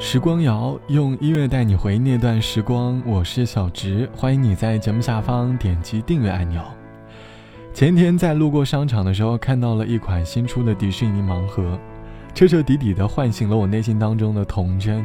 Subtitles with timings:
[0.00, 6.62] 时光谣用音乐带你回那段时光，我是小植，欢迎你在节目下方点击订阅按钮。
[7.74, 11.76] 前天在路过商场的时候，看到了一款新出的迪士尼盲盒，
[12.32, 15.04] 彻彻底底的唤醒了我内心当中的童真。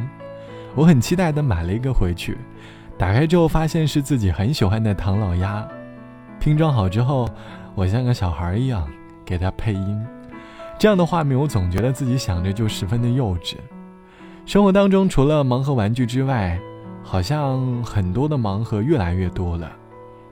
[0.76, 2.38] 我很期待的买了一个回去，
[2.96, 5.66] 打开之后发现是自己很喜欢的唐老鸭。
[6.38, 7.28] 拼装好之后，
[7.74, 8.88] 我像个小孩一样
[9.24, 10.06] 给他配音。
[10.78, 13.56] 这样的画面，我总觉得自己想着就十分的幼稚。
[14.46, 16.60] 生活当中，除了盲盒玩具之外，
[17.02, 19.72] 好像很多的盲盒越来越多了，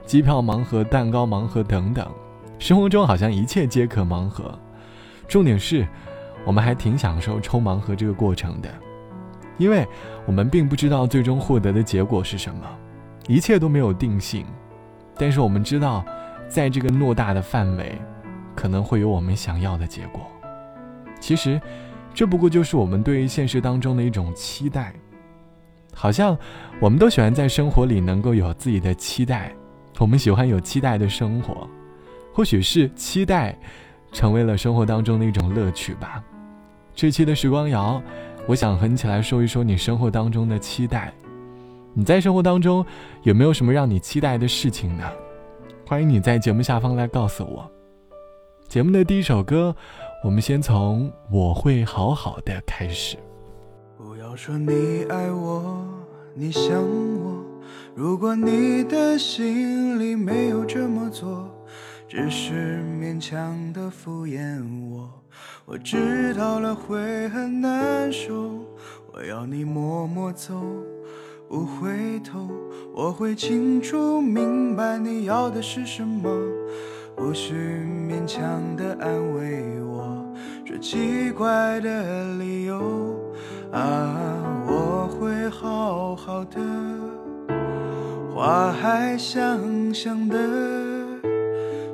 [0.05, 2.07] 机票盲盒、蛋糕盲盒等等。
[2.59, 4.57] 生活中好像一切皆可盲盒。
[5.27, 5.87] 重点是，
[6.45, 8.69] 我们还挺享受抽盲盒这个过程的，
[9.57, 9.85] 因为
[10.27, 12.61] 我们并不知道最终获得的结果是什么，
[13.27, 14.45] 一切都没有定性。
[15.17, 16.05] 但是我们知道，
[16.47, 17.99] 在这个偌大的范围，
[18.55, 20.21] 可能会有我们想要的结果。
[21.19, 21.59] 其实。
[22.13, 24.93] 这不过就是我们对于现实当中的一种期待，
[25.93, 26.37] 好像
[26.79, 29.51] 我们都喜欢在生活里能够有自己的期待，
[29.99, 31.67] 我们喜欢有期待的生活，
[32.31, 33.57] 或许是期待
[34.11, 36.23] 成为了生活当中的一种乐趣吧。
[36.93, 37.99] 这期的时光谣，
[38.45, 41.11] 我想和你一起来说一说你生活当中的期待。
[41.95, 42.85] 你在生活当中
[43.23, 45.03] 有没有什么让你期待的事情呢？
[45.87, 47.69] 欢迎你在节目下方来告诉我。
[48.67, 49.75] 节目的第一首歌。
[50.23, 53.17] 我们先从我会好好的开始。
[53.97, 55.85] 不要说你爱我，
[56.33, 57.43] 你想我。
[57.93, 61.53] 如果你的心里没有这么做，
[62.07, 65.09] 只是勉强的敷衍我，
[65.65, 68.51] 我知道了会很难受。
[69.11, 70.53] 我要你默默走，
[71.49, 72.49] 不回头。
[72.95, 76.29] 我会清楚明白你要的是什么，
[77.15, 77.53] 不需
[78.09, 80.25] 勉强的安慰我。
[80.65, 83.19] 说奇怪的理由
[83.71, 84.15] 啊，
[84.67, 86.59] 我会好好的，
[88.33, 90.37] 花还香香的，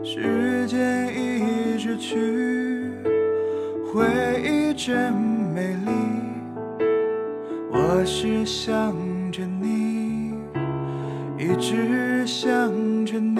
[0.04, 2.92] 时间一直去，
[3.92, 4.06] 回
[4.44, 5.92] 忆真美丽。
[7.72, 8.94] 我是想
[9.32, 10.34] 着你，
[11.38, 12.50] 一直想
[13.06, 13.40] 着你，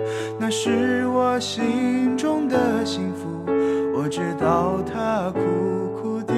[0.43, 3.27] 那是我心中的幸福。
[3.93, 5.39] 我知道他苦
[6.01, 6.33] 苦的。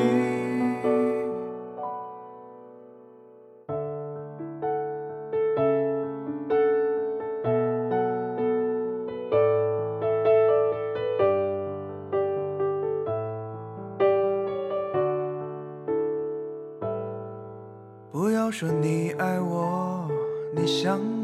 [18.12, 20.10] 不要说你爱我，
[20.54, 21.23] 你想。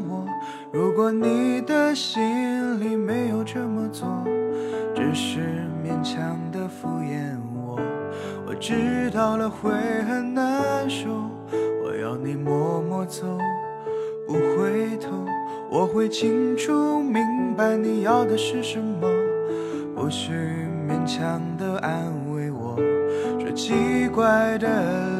[0.72, 4.06] 如果你的心里没有这么做。
[4.92, 5.40] 只是
[5.82, 7.80] 勉强的敷衍我，
[8.46, 9.70] 我知道了会
[10.02, 11.08] 很难受。
[11.82, 13.26] 我要你默默走，
[14.26, 15.08] 不回头。
[15.70, 17.22] 我会清楚明
[17.56, 19.08] 白你要的是什么，
[19.96, 20.32] 不需
[20.86, 22.76] 勉强的安慰我，
[23.40, 25.19] 说奇怪的。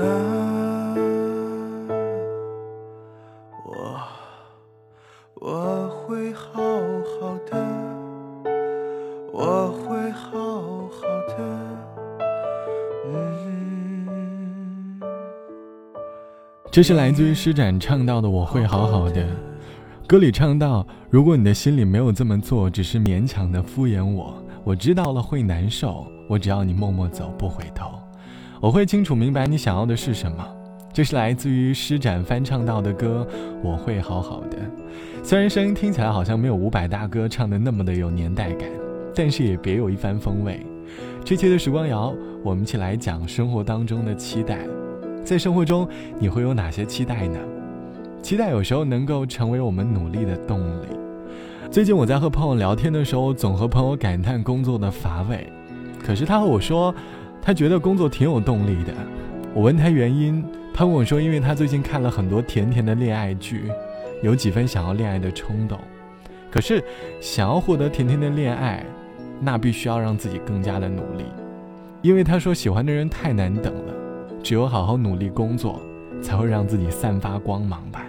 [0.00, 0.94] 啊，
[3.64, 4.00] 我
[5.40, 6.52] 我会好
[7.20, 7.56] 好的，
[9.32, 10.30] 我会好
[10.88, 11.34] 好的
[16.70, 19.26] 这是来自于施展唱到的“我会好好的”，
[20.06, 26.06] 歌里唱到：“如果你的心里没有这么做，只是勉强的敷衍我，我知道了会难受。
[26.28, 27.90] 我只要你默默走，不回头，
[28.60, 30.46] 我会清楚明白你想要的是什么。”
[30.92, 33.24] 这是来自于施展翻唱到的歌
[33.62, 34.56] 《我会好好的》，
[35.22, 38.68] 虽然声音听起来好像没有伍佰大哥唱的那么的有年代感，
[39.14, 40.66] 但是也别有一番风味。
[41.24, 42.12] 这期的时光谣，
[42.42, 44.58] 我们一起来讲生活当中的期待。
[45.24, 45.86] 在生活中，
[46.18, 47.38] 你会有哪些期待呢？
[48.20, 50.86] 期待有时候能够成为我们努力的动力。
[51.70, 55.46] 最近我在和朋友聊天的时候，总和朋友感叹工作的乏味，
[56.02, 56.92] 可是他和我说，
[57.40, 58.92] 他觉得工作挺有动力的。
[59.54, 60.44] 我问他原因，
[60.74, 63.64] 他跟我说，因为他最近看了很多甜甜的恋爱剧，
[64.22, 65.78] 有几分想要恋爱的冲动。
[66.50, 66.82] 可是，
[67.20, 68.84] 想要获得甜甜的恋爱，
[69.40, 71.24] 那必须要让自己更加的努力，
[72.02, 73.94] 因为他说喜欢的人太难等了，
[74.42, 75.80] 只有好好努力工作，
[76.22, 78.04] 才会让自己散发光芒吧。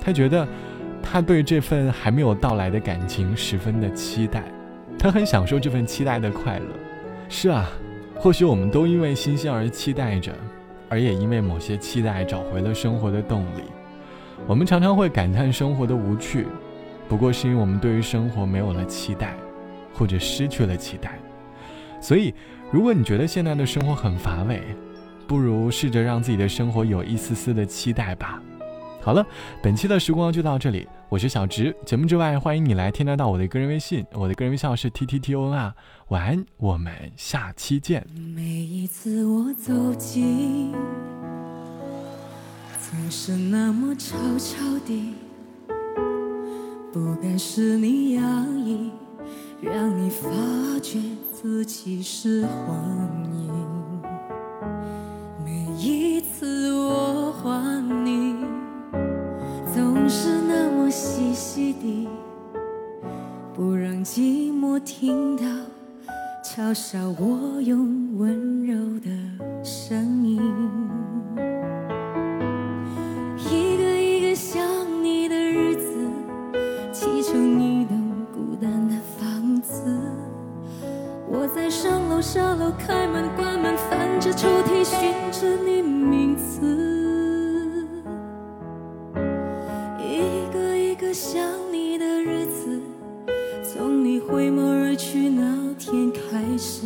[0.00, 0.46] 他觉得，
[1.02, 4.44] 他对这份还没有到来的感情十分的期待，
[4.98, 6.66] 他很享受这份期待的快乐。
[7.28, 7.68] 是啊。
[8.22, 10.30] 或许我们都因为新鲜而期待着，
[10.90, 13.62] 而也因为某些期待找回了生活的动力。
[14.46, 16.46] 我们常常会感叹生活的无趣，
[17.08, 19.34] 不过是因为我们对于生活没有了期待，
[19.94, 21.18] 或者失去了期待。
[21.98, 22.34] 所以，
[22.70, 24.60] 如果你觉得现在的生活很乏味，
[25.26, 28.42] 不如试着让自己的生活有一丝丝的期待吧。
[29.02, 29.26] 好了，
[29.62, 30.86] 本期的时光就到这里。
[31.08, 35.74] 我是小直，节目之外，欢迎你来添加到我的个人微信，我的个人微信号是 t t t o n 啊。
[36.08, 38.06] 晚安，我们下期见。
[38.14, 40.72] 每一次我走近，
[42.78, 45.14] 总是那么悄悄地，
[46.92, 48.90] 不敢使你压抑，
[49.62, 50.28] 让你发
[50.82, 50.98] 觉
[51.32, 53.29] 自己是幻
[64.84, 65.44] 听到，
[66.42, 69.10] 嘲笑我用温柔的
[69.64, 70.40] 声音。
[73.38, 74.62] 一个一个想
[75.02, 76.08] 你的日子，
[76.92, 77.96] 砌成一栋
[78.32, 79.84] 孤单的房子。
[81.28, 85.69] 我在上楼下楼，开门关门，翻着抽屉，寻着你
[94.28, 96.82] 回眸而去那天开始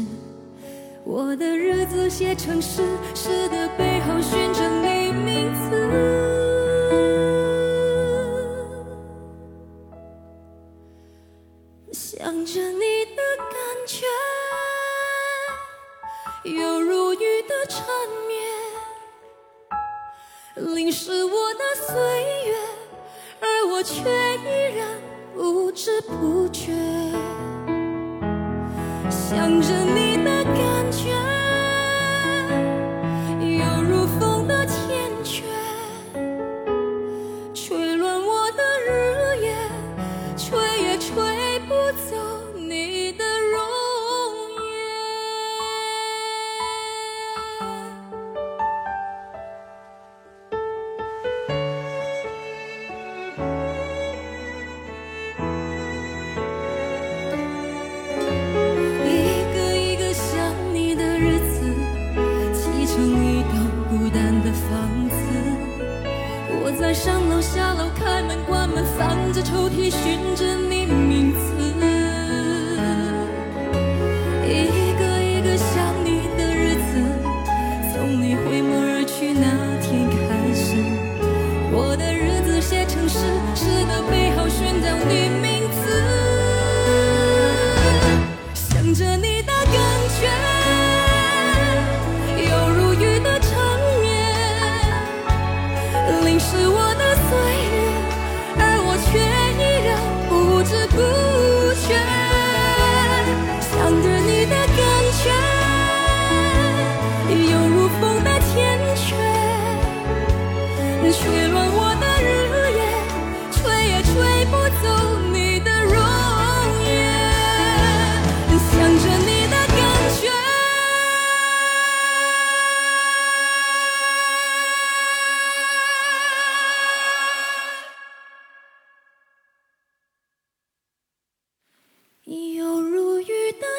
[1.04, 2.82] 我的日子写成诗，
[3.14, 5.70] 诗的背后寻着你名字，
[11.92, 13.52] 想着你的感
[13.86, 14.06] 觉，
[16.50, 17.84] 犹如雨的缠
[20.66, 21.94] 绵，淋湿我的岁
[22.46, 22.54] 月，
[23.40, 24.88] 而我却依然
[25.34, 26.72] 不知不觉，
[29.10, 30.83] 想着你的感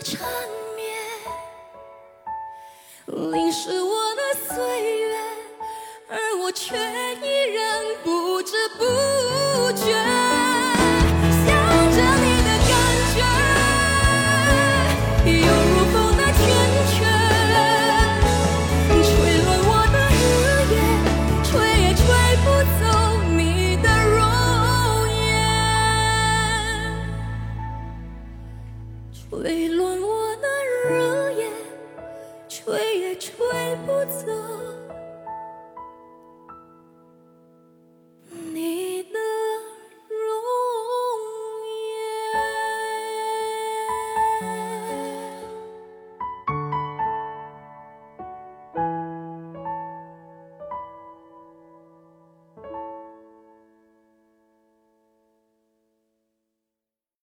[0.06, 0.20] 缠
[0.76, 0.96] 绵，
[3.32, 5.18] 淋湿我的岁月，
[6.10, 6.78] 而我却